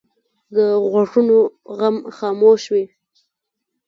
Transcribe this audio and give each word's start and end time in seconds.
د 0.55 0.57
غوږونو 0.91 1.37
غم 1.77 1.95
خاموش 2.17 2.63
وي 2.73 2.85